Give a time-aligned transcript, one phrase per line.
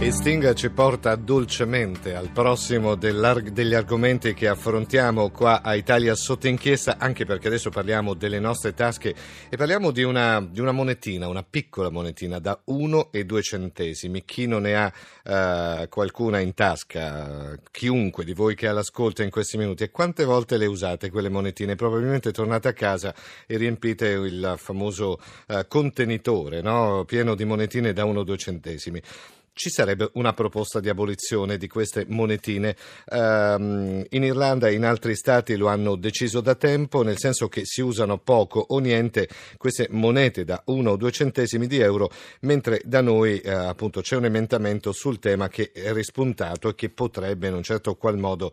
[0.00, 6.46] E Sting ci porta dolcemente al prossimo degli argomenti che affrontiamo qua a Italia sotto
[6.46, 9.12] inchiesta, anche perché adesso parliamo delle nostre tasche
[9.48, 14.24] e parliamo di una, di una monetina, una piccola monetina da 1 e 2 centesimi.
[14.24, 19.30] Chi non ne ha uh, qualcuna in tasca, chiunque di voi che ha l'ascolto in
[19.30, 21.74] questi minuti, e quante volte le usate quelle monetine?
[21.74, 23.12] Probabilmente tornate a casa
[23.48, 25.18] e riempite il famoso
[25.48, 27.04] uh, contenitore no?
[27.04, 29.02] pieno di monetine da 1 o 2 centesimi
[29.58, 32.76] ci sarebbe una proposta di abolizione di queste monetine.
[33.10, 37.62] Um, in Irlanda e in altri stati lo hanno deciso da tempo, nel senso che
[37.64, 42.08] si usano poco o niente queste monete da 1 o 2 centesimi di euro,
[42.42, 46.88] mentre da noi eh, appunto c'è un emendamento sul tema che è rispuntato e che
[46.88, 48.52] potrebbe in un certo qual modo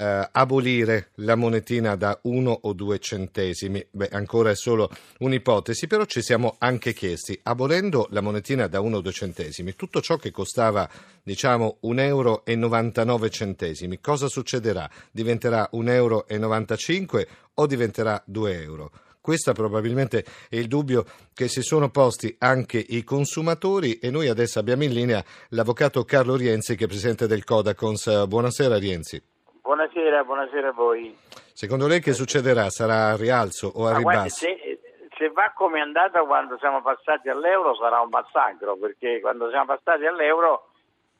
[0.00, 3.86] eh, abolire la monetina da uno o due centesimi.
[3.90, 8.96] Beh, ancora è solo un'ipotesi, però ci siamo anche chiesti, abolendo la monetina da uno
[8.96, 10.88] o due centesimi, tutto ciò che costava,
[11.22, 14.88] diciamo, un euro 99 centesimi, cosa succederà?
[15.10, 18.90] Diventerà un euro 95 o diventerà 2 euro?
[19.20, 24.58] Questo probabilmente è il dubbio che si sono posti anche i consumatori e noi adesso
[24.58, 28.26] abbiamo in linea l'avvocato Carlo Rienzi che è presidente del Codacons.
[28.26, 29.22] Buonasera Rienzi.
[29.70, 31.16] Buonasera, buonasera a voi.
[31.54, 32.70] Secondo lei che succederà?
[32.70, 34.44] Sarà a rialzo o a ribasso?
[34.44, 34.80] Se,
[35.16, 39.66] se, va come è andata quando siamo passati all'euro sarà un massacro, perché quando siamo
[39.66, 40.70] passati all'euro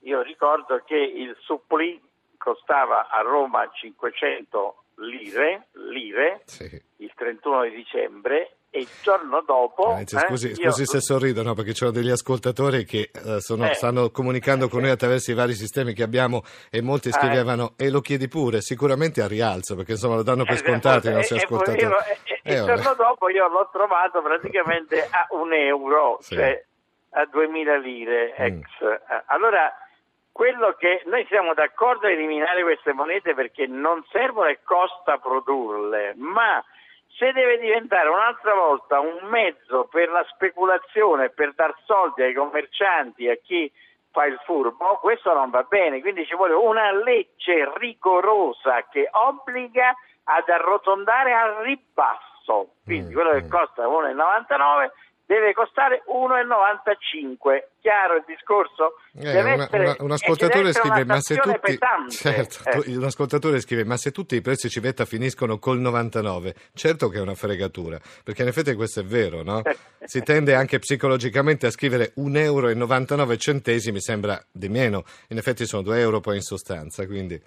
[0.00, 2.02] io ricordo che il supplì
[2.36, 6.80] costava a Roma 500 lire, lire sì.
[6.96, 9.98] il 31 di dicembre e il giorno dopo...
[9.98, 10.86] Eh, scusi, eh, scusi io...
[10.86, 14.80] se sorrido, no, perché ci sono degli ascoltatori che uh, sono, eh, stanno comunicando con
[14.80, 17.12] noi attraverso i vari sistemi che abbiamo e molti eh.
[17.12, 21.12] scrivevano e lo chiedi pure, sicuramente a rialzo, perché insomma lo danno per scontato i
[21.12, 21.84] nostri ascoltatori.
[21.84, 21.98] Io,
[22.44, 26.34] il giorno dopo io l'ho trovato praticamente a un euro, sì.
[26.34, 26.64] cioè
[27.10, 28.42] a 2000 lire mm.
[28.42, 28.58] ex.
[28.82, 29.16] Mm.
[29.26, 29.70] Allora
[30.32, 36.14] quello che noi siamo d'accordo a eliminare queste monete perché non servono e costa produrle,
[36.16, 36.64] ma
[37.16, 43.28] se deve diventare un'altra volta un mezzo per la speculazione, per dar soldi ai commercianti,
[43.28, 43.70] a chi
[44.10, 46.00] fa il furbo, questo non va bene.
[46.00, 49.94] Quindi ci vuole una legge rigorosa che obbliga
[50.24, 52.74] ad arrotondare al ribasso.
[52.84, 53.50] Quindi mm, quello che mm.
[53.50, 54.90] costa 1,99
[55.32, 57.72] deve costare 1,95.
[57.80, 58.96] Chiaro il discorso?
[59.18, 61.78] Eh, una, una, un ascoltatore scrive: Ma se tutti.
[62.08, 62.96] Certo, eh.
[62.96, 67.20] un ascoltatore scrive: Ma se tutti i prezzi civetta finiscono col 99, certo che è
[67.20, 69.62] una fregatura, perché in effetti questo è vero, no?
[70.04, 76.00] Si tende anche psicologicamente a scrivere 1,99 euro, sembra di meno, in effetti sono 2
[76.00, 77.40] euro poi in sostanza, quindi.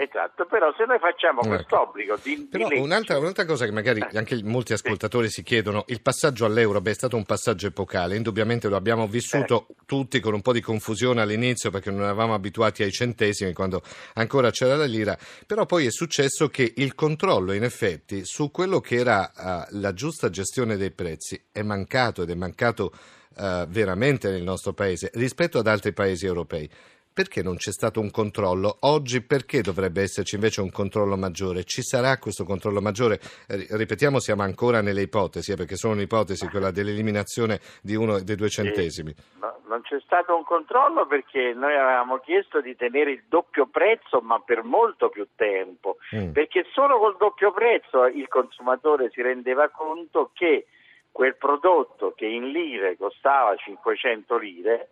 [0.00, 1.48] Esatto, però se noi facciamo ecco.
[1.48, 4.16] questo obbligo di, però di un'altra, un'altra, cosa che magari eh.
[4.16, 5.34] anche molti ascoltatori sì.
[5.34, 9.66] si chiedono, il passaggio all'euro beh, è stato un passaggio epocale, indubbiamente lo abbiamo vissuto
[9.68, 9.74] eh.
[9.86, 13.82] tutti con un po' di confusione all'inizio perché non eravamo abituati ai centesimi quando
[14.14, 18.78] ancora c'era la lira, però poi è successo che il controllo in effetti su quello
[18.78, 22.92] che era uh, la giusta gestione dei prezzi è mancato ed è mancato
[23.34, 26.70] uh, veramente nel nostro paese rispetto ad altri paesi europei
[27.18, 28.76] perché non c'è stato un controllo?
[28.82, 31.64] Oggi perché dovrebbe esserci invece un controllo maggiore?
[31.64, 33.18] Ci sarà questo controllo maggiore?
[33.48, 38.48] Ripetiamo, siamo ancora nelle ipotesi, eh, perché sono un'ipotesi quella dell'eliminazione di uno dei due
[38.48, 39.12] centesimi.
[39.40, 44.20] No, non c'è stato un controllo perché noi avevamo chiesto di tenere il doppio prezzo,
[44.20, 46.30] ma per molto più tempo, mm.
[46.30, 50.68] perché solo col doppio prezzo il consumatore si rendeva conto che
[51.10, 54.90] quel prodotto che in lire costava 500 lire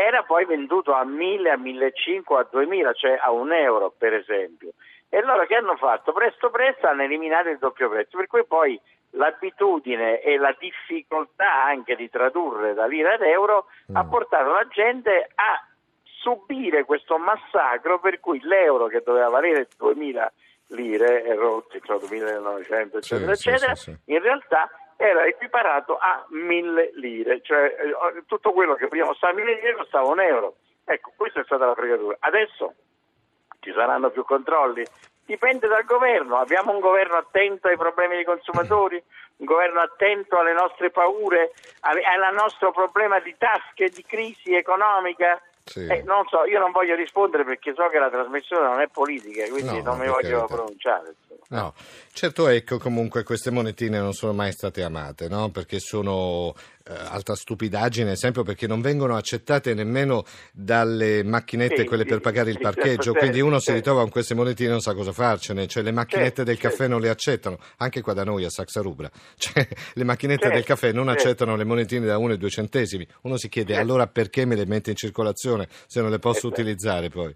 [0.00, 4.70] era poi venduto a 1000, a 1500, a 2000, cioè a un euro per esempio.
[5.08, 6.12] E allora che hanno fatto?
[6.12, 11.96] Presto presto hanno eliminato il doppio prezzo, per cui poi l'abitudine e la difficoltà anche
[11.96, 13.96] di tradurre da lira ad euro mm.
[13.96, 15.66] ha portato la gente a
[16.04, 20.32] subire questo massacro per cui l'euro che doveva valere 2000
[20.68, 24.70] lire e rotti, cioè 2900 eccetera sì, eccetera, sì, sì, in realtà
[25.00, 30.08] era equiparato a mille lire, cioè eh, tutto quello che prima costava mille lire costava
[30.08, 30.56] un euro.
[30.84, 32.16] Ecco, questa è stata la fregatura.
[32.18, 32.74] Adesso
[33.60, 34.84] ci saranno più controlli?
[35.24, 39.00] Dipende dal governo, abbiamo un governo attento ai problemi dei consumatori,
[39.36, 45.86] un governo attento alle nostre paure, al nostro problema di tasche, di crisi economica, sì.
[45.86, 49.46] Eh, non so, io non voglio rispondere perché so che la trasmissione non è politica,
[49.48, 51.14] quindi no, non mi voglio pronunciare.
[51.50, 51.72] No,
[52.12, 55.48] certo ecco comunque queste monetine non sono mai state amate, no?
[55.48, 56.52] perché sono
[56.88, 63.12] altra stupidaggine, esempio perché non vengono accettate nemmeno dalle macchinette, quelle per pagare il parcheggio,
[63.12, 66.44] quindi uno si ritrova con queste monetine e non sa cosa farcene, cioè le macchinette
[66.44, 70.48] del caffè non le accettano, anche qua da noi a Saxa Rubra, cioè, le macchinette
[70.48, 74.06] del caffè non accettano le monetine da 1 e 2 centesimi, uno si chiede allora
[74.06, 77.34] perché me le mette in circolazione se non le posso utilizzare poi?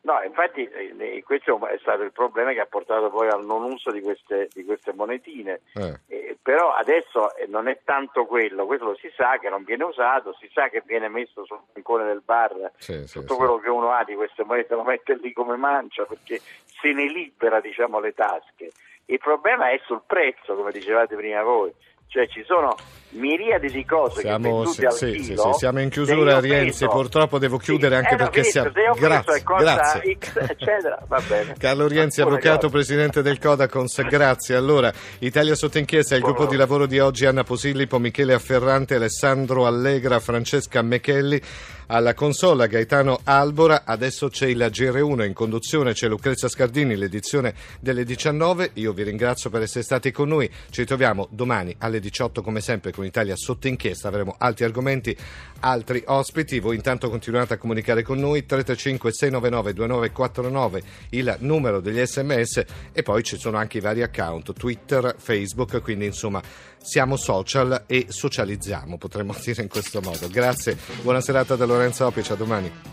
[0.00, 3.90] No, infatti eh, questo è stato il problema che ha portato poi al non uso
[3.90, 6.00] di queste, di queste monetine, eh.
[6.48, 10.34] Però adesso eh, non è tanto quello, quello lo si sa che non viene usato,
[10.40, 13.64] si sa che viene messo sul bancone del bar, sì, tutto sì, quello sì.
[13.64, 17.60] che uno ha di queste monete lo mette lì come mancia perché se ne libera
[17.60, 18.72] diciamo, le tasche.
[19.04, 21.70] Il problema è sul prezzo, come dicevate prima voi
[22.08, 22.74] cioè ci sono
[23.10, 27.38] miriadi di cose siamo, che sì, al sì, chilo, sì, siamo in chiusura Rienzi purtroppo
[27.38, 30.18] devo chiudere anche eh, perché siamo grazie, grazie.
[30.18, 31.56] X.
[31.58, 36.86] Carlo Rienzi avvocato presidente del Codacons grazie allora Italia sotto inchiesta il gruppo di lavoro
[36.86, 41.40] di oggi Anna Posillipo Michele Afferrante Alessandro Allegra Francesca Mechelli
[41.88, 48.04] alla consola Gaetano Albora, adesso c'è il GR1 in conduzione, c'è Lucrezia Scardini, l'edizione delle
[48.04, 48.70] 19.
[48.74, 50.48] Io vi ringrazio per essere stati con noi.
[50.70, 54.08] Ci ritroviamo domani alle 18 come sempre con Italia sotto inchiesta.
[54.08, 55.16] Avremo altri argomenti,
[55.60, 56.58] altri ospiti.
[56.58, 63.02] Voi intanto continuate a comunicare con noi 335 699 2949 il numero degli sms e
[63.04, 66.42] poi ci sono anche i vari account Twitter, Facebook, quindi insomma
[66.80, 70.28] siamo social e socializziamo, potremmo dire in questo modo.
[70.28, 72.86] Grazie, buona serata da Lorenzo Opici, a domani.